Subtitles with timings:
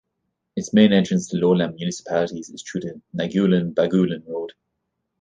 [0.55, 4.53] Its main entrance to lowland municipalities is through the Naguilian-Bagulin Road.